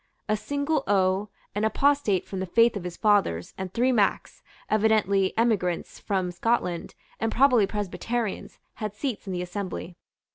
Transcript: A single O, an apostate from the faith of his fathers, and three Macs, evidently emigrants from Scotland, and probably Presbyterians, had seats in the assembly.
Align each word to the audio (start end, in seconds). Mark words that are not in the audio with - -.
A 0.27 0.35
single 0.35 0.83
O, 0.87 1.29
an 1.53 1.63
apostate 1.63 2.25
from 2.25 2.39
the 2.39 2.47
faith 2.47 2.75
of 2.75 2.85
his 2.85 2.97
fathers, 2.97 3.53
and 3.55 3.71
three 3.71 3.91
Macs, 3.91 4.41
evidently 4.67 5.31
emigrants 5.37 5.99
from 5.99 6.31
Scotland, 6.31 6.95
and 7.19 7.31
probably 7.31 7.67
Presbyterians, 7.67 8.57
had 8.77 8.95
seats 8.95 9.27
in 9.27 9.33
the 9.33 9.43
assembly. 9.43 9.95